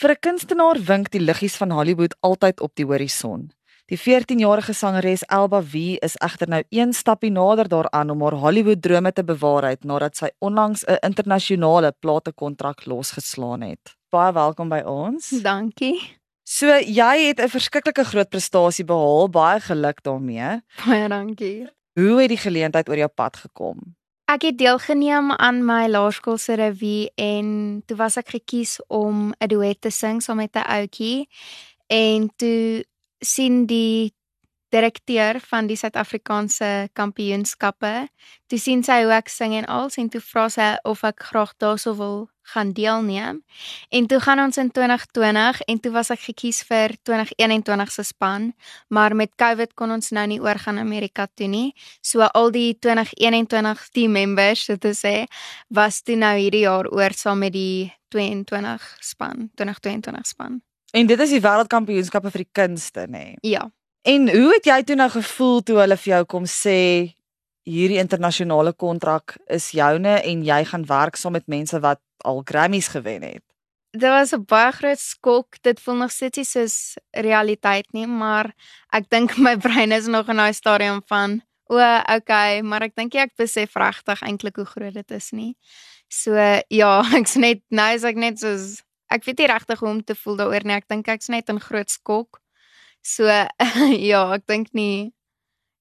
Vir 0.00 0.12
'n 0.12 0.20
kunstenaar 0.24 0.78
wink 0.88 1.10
die 1.12 1.20
liggies 1.20 1.56
van 1.60 1.70
Hollywood 1.76 2.14
altyd 2.24 2.60
op 2.60 2.72
die 2.74 2.86
horison. 2.88 3.50
Die 3.92 3.98
14-jarige 4.00 4.72
sangeres 4.72 5.24
Elba 5.28 5.60
Wie 5.72 5.98
is 5.98 6.16
egter 6.16 6.48
nou 6.48 6.62
een 6.70 6.92
stappie 6.92 7.30
nader 7.30 7.68
daaraan 7.68 8.10
om 8.10 8.22
haar 8.22 8.38
Hollywood 8.40 8.82
drome 8.82 9.12
te 9.12 9.24
bewaarheid 9.24 9.84
nadat 9.84 10.16
sy 10.16 10.30
onlangs 10.38 10.86
'n 10.86 10.96
internasionale 11.04 11.92
platekontrak 12.00 12.86
losgeslaan 12.86 13.60
het. 13.60 13.94
Baie 14.08 14.32
welkom 14.32 14.68
by 14.68 14.80
ons. 14.86 15.28
Dankie. 15.42 16.00
So 16.44 16.66
jy 16.80 17.26
het 17.28 17.40
'n 17.40 17.48
verskriklike 17.48 18.04
groot 18.04 18.28
prestasie 18.28 18.84
behaal, 18.84 19.28
baie 19.28 19.60
geluk 19.60 20.02
daarmee. 20.02 20.62
Baie 20.86 21.08
dankie. 21.08 21.68
Hoe 21.94 22.20
het 22.20 22.28
die 22.28 22.38
geleentheid 22.38 22.88
oor 22.88 22.96
jou 22.96 23.08
pad 23.08 23.36
gekom? 23.36 23.99
Ek 24.30 24.44
het 24.46 24.58
deelgeneem 24.60 25.32
aan 25.32 25.64
my 25.66 25.88
laerskool 25.90 26.36
se 26.38 26.54
revue 26.54 27.08
en 27.18 27.46
toe 27.86 27.96
was 27.98 28.14
ek 28.20 28.28
gekies 28.36 28.76
om 28.86 29.32
'n 29.34 29.48
duet 29.50 29.80
te 29.82 29.90
sing 29.90 30.22
saam 30.22 30.36
met 30.36 30.54
'n 30.54 30.70
ouetjie. 30.76 31.26
En 31.88 32.30
toe 32.36 32.84
sien 33.18 33.66
die 33.66 34.14
direkteur 34.68 35.40
van 35.40 35.66
die 35.66 35.76
Suid-Afrikaanse 35.76 36.88
kampioenskappe, 36.92 38.08
toe 38.46 38.58
sien 38.58 38.82
sy 38.82 39.02
hoe 39.02 39.12
ek 39.12 39.28
sing 39.28 39.54
en 39.54 39.66
al 39.66 39.90
en 39.96 40.08
toe 40.08 40.20
vra 40.20 40.48
sy 40.48 40.76
of 40.82 41.02
ek 41.02 41.22
graag 41.22 41.52
daarso 41.58 41.94
wil 41.94 42.30
gaan 42.52 42.72
deelneem. 42.72 43.42
En 43.88 44.06
toe 44.06 44.20
gaan 44.20 44.40
ons 44.42 44.56
in 44.56 44.70
2020 44.70 45.60
en 45.60 45.80
toe 45.80 45.92
was 45.92 46.10
ek 46.10 46.22
gekies 46.28 46.62
vir 46.68 46.94
2021 47.02 47.92
se 47.92 48.04
span, 48.08 48.50
maar 48.88 49.14
met 49.16 49.34
COVID 49.38 49.74
kon 49.74 49.94
ons 49.94 50.10
nou 50.10 50.26
nie 50.26 50.40
oorgaan 50.42 50.78
Amerika 50.78 51.28
toe 51.34 51.48
nie. 51.50 51.70
So 52.02 52.26
al 52.26 52.50
die 52.54 52.74
2021 52.78 53.88
team 53.94 54.16
members, 54.18 54.64
so 54.64 54.76
te 54.76 54.94
sê, 54.96 55.26
was 55.68 56.02
toe 56.02 56.16
nou 56.16 56.34
hierdie 56.38 56.66
jaar 56.66 56.90
oor 56.90 57.14
saam 57.16 57.44
met 57.46 57.54
die 57.54 57.92
22 58.10 58.86
span, 59.00 59.50
2022 59.54 60.26
span. 60.26 60.60
En 60.90 61.06
dit 61.06 61.20
is 61.20 61.36
die 61.36 61.42
wêreldkampioenskappe 61.42 62.32
vir 62.34 62.44
die 62.44 62.52
kunste, 62.52 63.06
nê? 63.06 63.30
Nee. 63.36 63.36
Ja. 63.54 63.68
En 64.02 64.30
hoe 64.32 64.54
het 64.54 64.66
jy 64.66 64.82
toe 64.88 64.96
nou 64.96 65.10
gevoel 65.12 65.60
toe 65.62 65.76
hulle 65.82 65.96
vir 66.00 66.14
jou 66.14 66.22
kom 66.34 66.46
sê 66.48 66.80
hierdie 67.68 68.00
internasionale 68.00 68.72
kontrak 68.72 69.36
is 69.46 69.70
joune 69.76 70.16
en 70.22 70.44
jy 70.44 70.64
gaan 70.64 70.86
werk 70.88 71.16
saam 71.16 71.36
met 71.36 71.46
mense 71.46 71.80
wat 71.80 72.00
al 72.24 72.42
Grammys 72.44 72.88
gewen 72.88 73.22
het? 73.22 73.44
Dit 73.90 74.10
was 74.10 74.32
'n 74.32 74.44
baie 74.46 74.72
groot 74.72 74.98
skok. 74.98 75.62
Dit 75.62 75.80
voel 75.80 75.94
nog 75.94 76.10
steeds 76.10 76.50
soos 76.50 76.96
realiteit 77.10 77.92
nie, 77.92 78.06
maar 78.06 78.54
ek 78.92 79.08
dink 79.10 79.36
my 79.36 79.56
brein 79.56 79.92
is 79.92 80.06
nog 80.06 80.28
in 80.28 80.36
daai 80.36 80.52
stadium 80.52 81.02
van 81.06 81.42
o, 81.66 81.78
okay, 82.16 82.60
maar 82.60 82.82
ek 82.82 82.94
dink 82.94 83.14
ek 83.14 83.36
besef 83.36 83.74
regtig 83.74 84.22
eintlik 84.22 84.56
hoe 84.56 84.64
groot 84.64 84.94
dit 84.94 85.10
is 85.10 85.30
nie. 85.30 85.56
So 86.08 86.34
ja, 86.68 87.02
ek's 87.18 87.36
net 87.36 87.62
nou 87.68 87.94
is 87.94 88.04
ek 88.04 88.16
net 88.16 88.38
soos 88.38 88.82
ek 89.10 89.24
weet 89.24 89.38
nie 89.38 89.46
regtig 89.50 89.78
hoe 89.78 89.88
om 89.88 90.04
te 90.04 90.14
voel 90.14 90.36
daaroor 90.36 90.64
nie. 90.64 90.76
Ek 90.76 90.88
dink 90.88 91.08
ek's 91.08 91.28
net 91.28 91.48
in 91.48 91.60
groot 91.60 91.90
skok. 91.90 92.40
So 93.02 93.26
ja, 94.10 94.32
ek 94.34 94.46
dink 94.46 94.72
nie 94.72 95.12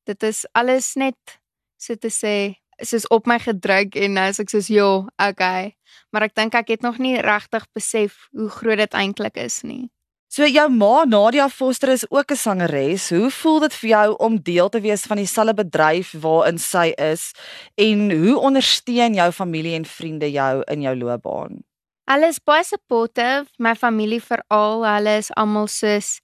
dit 0.09 0.23
is 0.23 0.45
alles 0.57 0.95
net 0.95 1.38
so 1.79 1.95
te 1.95 2.11
sê 2.13 2.35
soos 2.83 3.07
op 3.11 3.27
my 3.27 3.39
gedruk 3.43 3.95
en 3.99 4.15
nou 4.15 4.27
is 4.31 4.39
ek 4.39 4.51
soos 4.51 4.69
ja, 4.71 4.87
okay. 5.19 5.75
Maar 6.13 6.29
ek 6.29 6.35
dink 6.37 6.55
ek 6.55 6.75
het 6.75 6.83
nog 6.85 6.99
nie 7.01 7.17
regtig 7.21 7.65
besef 7.75 8.27
hoe 8.35 8.49
groot 8.53 8.79
dit 8.79 8.95
eintlik 8.95 9.39
is 9.39 9.61
nie. 9.67 9.89
So 10.29 10.45
jou 10.45 10.67
ma 10.69 11.05
Nadia 11.09 11.47
Foster 11.49 11.89
is 11.89 12.05
ook 12.11 12.31
'n 12.31 12.35
sangeres. 12.35 13.09
Hoe 13.09 13.31
voel 13.31 13.59
dit 13.59 13.73
vir 13.73 13.89
jou 13.89 14.15
om 14.17 14.41
deel 14.41 14.69
te 14.69 14.81
wees 14.81 15.01
van 15.01 15.17
dieselfde 15.17 15.53
bedryf 15.53 16.13
waarin 16.21 16.59
sy 16.59 16.93
is 16.97 17.33
en 17.75 18.11
hoe 18.11 18.37
ondersteun 18.37 19.13
jou 19.13 19.31
familie 19.31 19.75
en 19.75 19.85
vriende 19.85 20.31
jou 20.31 20.61
in 20.67 20.81
jou 20.81 20.95
loopbaan? 20.95 21.63
Hulle 22.05 22.27
is 22.27 22.39
baie 22.39 22.63
supportive, 22.63 23.45
my 23.57 23.75
familie 23.75 24.21
veral. 24.21 24.85
Hulle 24.85 25.17
is 25.17 25.31
almal 25.33 25.67
soos 25.67 26.19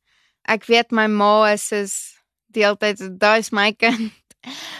ek 0.47 0.65
weet 0.65 0.91
my 0.91 1.07
ma 1.07 1.51
is 1.53 1.67
soos 1.67 1.93
deeltyd 2.53 3.19
daai's 3.19 3.51
my 3.51 3.71
kind. 3.73 4.11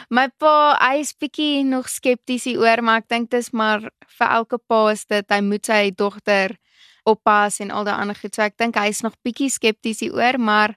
My 0.10 0.28
pa, 0.40 0.76
hy 0.82 1.02
is 1.02 1.14
bietjie 1.18 1.64
nog 1.66 1.90
skepties 1.90 2.46
hieroor, 2.50 2.84
maar 2.86 3.04
ek 3.04 3.10
dink 3.10 3.32
dis 3.32 3.52
maar 3.54 3.90
vir 4.20 4.30
elke 4.30 4.60
pa 4.60 4.88
is 4.94 5.06
dit 5.06 5.32
hy 5.32 5.42
moet 5.42 5.66
sy 5.66 5.82
dogter 5.92 6.56
oppas 7.06 7.60
en 7.62 7.72
al 7.72 7.86
daai 7.86 7.98
ander 8.00 8.18
goed. 8.18 8.34
So 8.36 8.46
ek 8.46 8.58
dink 8.62 8.78
hy 8.80 8.90
is 8.94 9.04
nog 9.06 9.18
bietjie 9.26 9.52
skepties 9.54 10.04
hieroor, 10.06 10.40
maar 10.42 10.76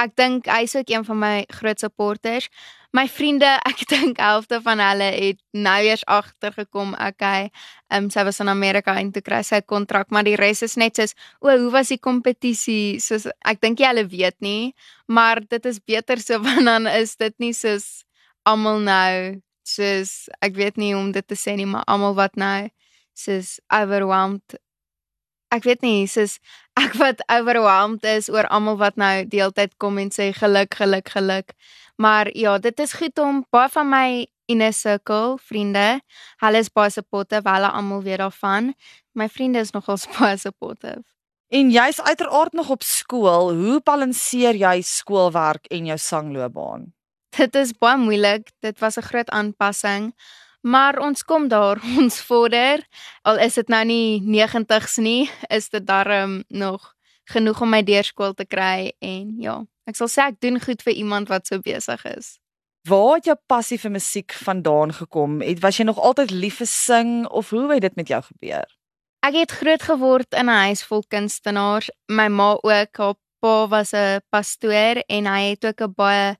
ek 0.00 0.14
dink 0.16 0.48
hy 0.48 0.64
is 0.64 0.76
ook 0.78 0.90
een 0.90 1.04
van 1.06 1.18
my 1.20 1.34
groot 1.60 1.80
supporters. 1.82 2.48
My 2.96 3.04
vriende, 3.06 3.46
ek 3.70 3.84
dink 3.90 4.18
helfte 4.22 4.58
van 4.64 4.82
hulle 4.82 5.10
het 5.14 5.38
nou 5.54 5.76
eers 5.86 6.02
agtergekom, 6.10 6.96
okay, 6.98 7.50
ehm 7.90 8.06
um, 8.06 8.10
sy 8.10 8.24
was 8.26 8.40
in 8.42 8.50
Amerika 8.50 8.96
en 8.98 9.12
toe 9.14 9.22
kry 9.22 9.42
sy 9.46 9.60
'n 9.62 9.68
kontrak, 9.70 10.10
maar 10.10 10.26
die 10.26 10.38
res 10.38 10.62
is 10.66 10.76
net 10.76 10.96
soos, 10.96 11.14
o, 11.40 11.50
hoe 11.50 11.70
was 11.70 11.92
die 11.94 12.00
kompetisie? 12.02 12.98
Soos 13.00 13.28
ek 13.46 13.60
dink 13.62 13.78
jy 13.80 13.92
hulle 13.92 14.06
weet 14.10 14.38
nie, 14.40 14.74
maar 15.06 15.40
dit 15.40 15.66
is 15.66 15.78
beter 15.78 16.18
so 16.18 16.38
want 16.46 16.66
dan 16.66 16.86
is 16.86 17.16
dit 17.16 17.34
nie 17.38 17.54
soos 17.54 18.04
almal 18.48 18.80
nou 18.84 19.40
soos 19.66 20.28
ek 20.40 20.56
weet 20.56 20.80
nie 20.80 20.94
hoe 20.94 21.02
om 21.02 21.12
dit 21.12 21.26
te 21.26 21.38
sê 21.38 21.56
nie, 21.56 21.68
maar 21.68 21.86
almal 21.86 22.16
wat 22.18 22.36
nou 22.40 22.68
soos 23.18 23.58
overwhelmed 23.72 24.58
ek 25.50 25.66
weet 25.66 25.82
nie, 25.82 26.06
soos 26.06 26.38
ek 26.78 26.94
wat 27.00 27.22
overwhelmed 27.26 28.04
is 28.06 28.30
oor 28.30 28.46
almal 28.54 28.78
wat 28.80 28.98
nou 29.00 29.24
deeltyd 29.26 29.74
kom 29.82 29.98
en 29.98 30.12
sê 30.14 30.30
geluk, 30.36 30.76
geluk, 30.78 31.10
geluk. 31.10 31.54
Maar 32.00 32.30
ja, 32.38 32.56
dit 32.58 32.80
is 32.80 32.94
goed 32.96 33.18
om 33.18 33.42
baie 33.52 33.68
van 33.74 33.90
my 33.90 34.08
inner 34.50 34.74
circle 34.74 35.38
vriende, 35.42 36.00
hulle 36.42 36.62
is 36.62 36.70
baie 36.72 36.90
supportive, 36.90 37.46
hulle 37.50 37.70
almal 37.70 38.02
weet 38.06 38.22
daarvan. 38.22 38.72
My 39.14 39.28
vriende 39.28 39.62
is 39.62 39.74
nogal 39.74 39.98
baie 40.18 40.38
supportive. 40.38 41.02
En 41.50 41.72
jy's 41.74 41.98
uiteraard 41.98 42.54
nog 42.54 42.70
op 42.70 42.86
skool. 42.86 43.50
Hoe 43.58 43.80
balanseer 43.82 44.54
jy 44.54 44.76
skoolwerk 44.86 45.66
en 45.74 45.90
jou 45.90 45.98
sangloopbaan? 45.98 46.92
Dit 47.36 47.54
is 47.54 47.72
baie 47.72 47.96
moeilik. 47.96 48.50
Dit 48.60 48.78
was 48.78 48.96
'n 48.96 49.08
groot 49.10 49.30
aanpassing. 49.30 50.14
Maar 50.60 50.98
ons 50.98 51.24
kom 51.24 51.48
daar, 51.48 51.80
ons 52.00 52.20
vorder. 52.20 52.86
Al 53.22 53.38
is 53.38 53.54
dit 53.54 53.68
nou 53.68 53.84
nie 53.84 54.20
90s 54.20 54.96
nie, 54.96 55.30
is 55.48 55.68
dit 55.68 55.86
darm 55.86 56.44
nog 56.48 56.94
genoeg 57.24 57.60
om 57.60 57.70
my 57.70 57.82
deurskool 57.82 58.34
te 58.34 58.44
kry 58.44 58.92
en 58.98 59.36
ja, 59.38 59.60
ek 59.86 59.98
sal 59.98 60.10
sê 60.10 60.26
ek 60.30 60.40
doen 60.42 60.58
goed 60.60 60.82
vir 60.82 60.92
iemand 60.98 61.30
wat 61.30 61.46
so 61.46 61.62
besig 61.62 62.04
is. 62.10 62.38
Waar 62.88 63.18
het 63.18 63.28
jou 63.28 63.36
passie 63.46 63.78
vir 63.78 63.92
musiek 63.92 64.32
vandaan 64.32 64.92
gekom? 64.96 65.40
Het 65.44 65.60
was 65.60 65.78
jy 65.78 65.84
nog 65.84 66.00
altyd 66.00 66.30
lief 66.30 66.60
vir 66.62 66.66
sing 66.66 67.26
of 67.28 67.50
hoe 67.50 67.68
het 67.74 67.84
dit 67.86 67.96
met 67.96 68.08
jou 68.08 68.22
gebeur? 68.24 68.66
Ek 69.20 69.36
het 69.36 69.52
groot 69.52 69.82
geword 69.82 70.32
in 70.32 70.48
'n 70.48 70.62
huis 70.66 70.82
vol 70.82 71.04
kunstenaars. 71.08 71.90
My 72.08 72.28
ma 72.28 72.56
ook, 72.62 72.96
haar 72.96 73.14
pa 73.40 73.68
was 73.68 73.92
'n 73.92 74.20
pastoor 74.30 75.04
en 75.06 75.26
hy 75.26 75.42
het 75.50 75.64
ook 75.64 75.80
'n 75.80 75.94
baie 75.94 76.36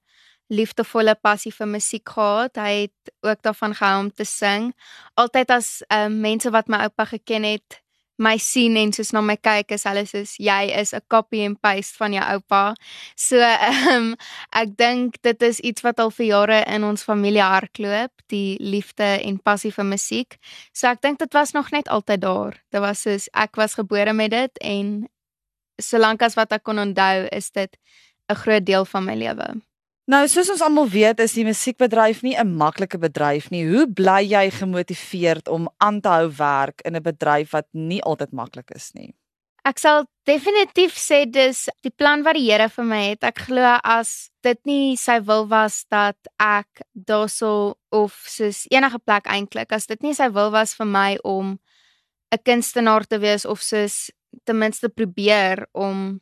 liefdevolle 0.50 1.14
passie 1.14 1.52
vir 1.54 1.68
musiek 1.70 2.08
gehad. 2.08 2.58
Hy 2.58 2.88
het 2.88 3.12
ook 3.22 3.42
daarvan 3.46 3.74
gehou 3.78 4.00
om 4.06 4.10
te 4.10 4.26
sing. 4.28 4.72
Altyd 5.14 5.54
as 5.54 5.70
um, 5.94 6.20
mense 6.20 6.50
wat 6.50 6.68
my 6.68 6.82
oupa 6.88 7.06
geken 7.14 7.46
het, 7.46 7.80
my 8.20 8.36
sien 8.36 8.76
en 8.76 8.92
soos 8.92 9.14
na 9.16 9.22
my 9.24 9.36
kyk, 9.40 9.72
is 9.76 9.86
hulle 9.88 10.04
soos 10.08 10.34
jy 10.36 10.68
is 10.76 10.92
'n 10.94 11.00
copy 11.08 11.40
and 11.46 11.60
paste 11.60 11.96
van 11.96 12.12
jou 12.12 12.24
oupa. 12.34 12.74
So 13.16 13.40
um, 13.40 14.16
ek 14.52 14.76
dink 14.76 15.22
dit 15.22 15.42
is 15.42 15.60
iets 15.60 15.82
wat 15.82 16.00
al 16.00 16.10
vir 16.10 16.26
jare 16.26 16.64
in 16.66 16.84
ons 16.84 17.02
familie 17.02 17.42
hardloop, 17.42 18.12
die 18.28 18.58
liefde 18.60 19.20
en 19.24 19.38
passie 19.38 19.72
vir 19.72 19.84
musiek. 19.84 20.36
So 20.72 20.88
ek 20.88 21.00
dink 21.00 21.18
dit 21.18 21.32
was 21.32 21.52
nog 21.52 21.72
net 21.72 21.88
altyd 21.88 22.20
daar. 22.20 22.60
Dit 22.70 22.80
was 22.80 23.02
soos 23.02 23.28
ek 23.32 23.56
was 23.56 23.74
gebore 23.74 24.12
met 24.12 24.30
dit 24.30 24.58
en 24.60 25.08
solank 25.80 26.22
as 26.22 26.36
wat 26.36 26.52
ek 26.52 26.62
kon 26.62 26.78
onthou, 26.78 27.28
is 27.32 27.50
dit 27.50 27.76
'n 28.28 28.34
groot 28.34 28.64
deel 28.64 28.84
van 28.84 29.04
my 29.04 29.14
lewe. 29.14 29.69
Nou, 30.10 30.24
soos 30.26 30.48
ons 30.50 30.62
almal 30.64 30.88
weet, 30.90 31.20
is 31.22 31.36
die 31.36 31.44
musiekbedryf 31.46 32.24
nie 32.26 32.34
'n 32.34 32.56
maklike 32.58 32.98
bedryf 32.98 33.50
nie. 33.50 33.62
Hoe 33.62 33.86
bly 33.86 34.22
jy 34.26 34.50
gemotiveerd 34.50 35.48
om 35.48 35.68
aan 35.78 36.00
te 36.00 36.08
hou 36.08 36.30
werk 36.34 36.80
in 36.84 36.96
'n 36.96 37.02
bedryf 37.02 37.52
wat 37.52 37.68
nie 37.72 38.02
altyd 38.02 38.32
maklik 38.32 38.70
is 38.74 38.90
nie? 38.94 39.14
Ek 39.64 39.78
sal 39.78 40.06
definitief 40.26 40.96
sê 40.96 41.30
dis 41.30 41.68
die 41.82 41.92
plan 41.96 42.22
wat 42.22 42.34
die 42.34 42.50
Here 42.50 42.68
vir 42.68 42.84
my 42.84 43.02
het. 43.10 43.24
Ek 43.24 43.38
glo 43.38 43.78
as 43.84 44.30
dit 44.42 44.58
nie 44.64 44.96
sy 44.96 45.20
wil 45.20 45.46
was 45.46 45.84
dat 45.90 46.16
ek 46.38 46.82
daarso 46.94 47.74
of 47.92 48.12
soos 48.26 48.66
enige 48.70 48.98
plek 48.98 49.26
eintlik, 49.26 49.72
as 49.72 49.86
dit 49.86 50.02
nie 50.02 50.14
sy 50.14 50.28
wil 50.28 50.50
was 50.50 50.74
vir 50.74 50.86
my 50.86 51.18
om 51.22 51.58
'n 52.32 52.38
kunstenaar 52.44 53.06
te 53.06 53.18
wees 53.18 53.44
of 53.44 53.60
soos 53.60 54.10
ten 54.44 54.58
minste 54.58 54.88
probeer 54.88 55.66
om 55.72 56.20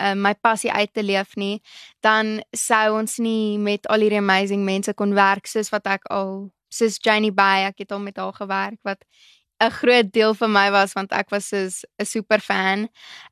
uh, 0.00 0.14
my 0.14 0.34
passie 0.34 0.72
uit 0.72 0.92
te 0.92 1.02
leef 1.02 1.36
nie, 1.36 1.60
dan 2.00 2.42
sou 2.52 2.98
ons 2.98 3.18
nie 3.18 3.58
met 3.58 3.86
al 3.86 4.00
hierdie 4.00 4.22
amazing 4.22 4.64
mense 4.64 4.94
kon 4.94 5.14
werk 5.14 5.46
soos 5.46 5.70
wat 5.70 5.86
ek 5.86 6.06
al 6.10 6.50
soos 6.72 6.98
Janie 7.02 7.32
Bay, 7.32 7.66
ek 7.66 7.84
het 7.84 7.92
al 7.92 8.02
met 8.04 8.16
haar 8.16 8.34
gewerk 8.34 8.78
wat 8.84 9.04
'n 9.60 9.70
groot 9.72 10.12
deel 10.12 10.34
vir 10.34 10.48
my 10.52 10.70
was 10.70 10.92
want 10.92 11.12
ek 11.12 11.30
was 11.30 11.48
soos 11.48 11.84
'n 11.98 12.04
super 12.04 12.40
fan. 12.40 12.88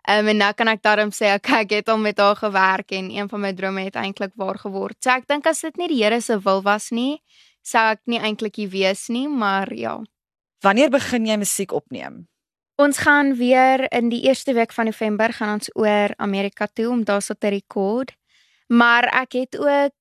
Um, 0.08 0.28
en 0.28 0.36
nou 0.36 0.52
kan 0.52 0.68
ek 0.68 0.82
daarom 0.82 1.10
sê 1.10 1.34
okay, 1.34 1.60
ek 1.60 1.70
het 1.70 1.88
al 1.88 1.98
met 1.98 2.18
haar 2.18 2.36
gewerk 2.36 2.92
en 2.92 3.10
een 3.10 3.28
van 3.28 3.40
my 3.40 3.52
drome 3.52 3.84
het 3.84 3.94
eintlik 3.96 4.32
waar 4.34 4.58
geword. 4.58 4.96
So 5.04 5.10
ek 5.10 5.26
dink 5.26 5.46
as 5.46 5.60
dit 5.60 5.76
nie 5.76 5.88
die 5.88 6.02
Here 6.02 6.20
se 6.20 6.38
wil 6.38 6.62
was 6.62 6.90
nie, 6.90 7.20
sou 7.62 7.90
ek 7.92 8.00
nie 8.06 8.18
eintlik 8.20 8.56
hier 8.56 8.68
wees 8.70 9.08
nie, 9.08 9.28
maar 9.28 9.72
ja. 9.74 10.00
Wanneer 10.62 10.90
begin 10.90 11.26
jy 11.26 11.36
musiek 11.36 11.72
opneem? 11.72 12.26
Ons 12.76 12.98
gaan 12.98 13.36
weer 13.38 13.92
in 13.92 14.08
die 14.10 14.24
eerste 14.26 14.52
week 14.52 14.72
van 14.72 14.84
November 14.84 15.32
gaan 15.32 15.52
ons 15.60 15.70
oor 15.78 16.10
Amerika 16.16 16.66
toe 16.66 16.88
om 16.90 17.04
daar 17.04 17.22
so 17.22 17.34
te 17.38 17.48
rekord. 17.48 18.10
Maar 18.66 19.06
ek 19.22 19.32
het 19.32 19.58
ook 19.58 19.94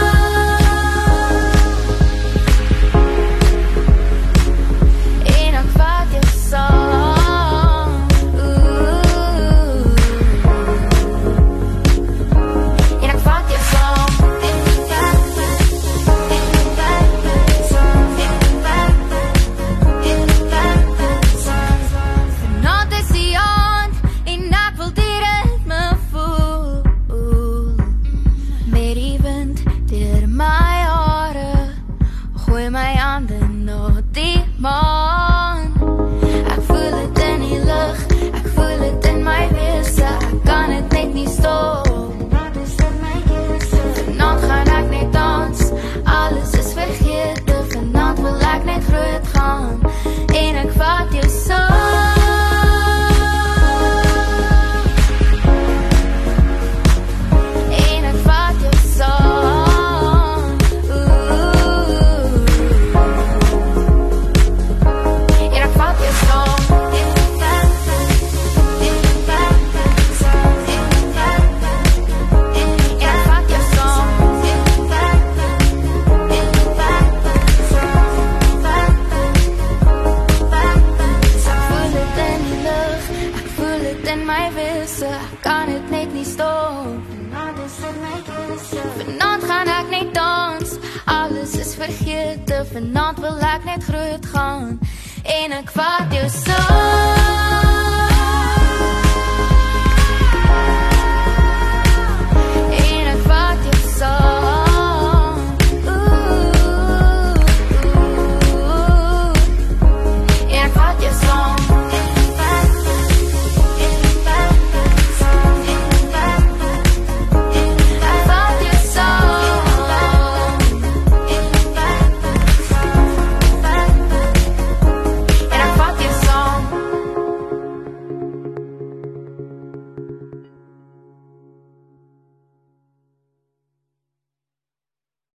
vergeet 91.89 92.67
Vanaand 92.71 93.19
wil 93.19 93.39
ek 93.39 93.63
net 93.65 93.83
groot 93.83 94.25
gaan 94.25 94.79
En 95.23 95.51
ek 95.51 95.71
vat 95.73 96.13
jou 96.13 96.27
saam 96.29 97.88